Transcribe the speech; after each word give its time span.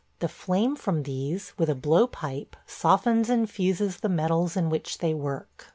The 0.17 0.27
flame 0.27 0.75
from 0.75 1.03
these, 1.03 1.53
with 1.59 1.69
a 1.69 1.75
blowpipe, 1.75 2.55
softens 2.65 3.29
and 3.29 3.47
fuses 3.47 3.97
the 3.97 4.09
metals 4.09 4.57
in 4.57 4.71
which 4.71 4.97
they 4.97 5.13
work. 5.13 5.69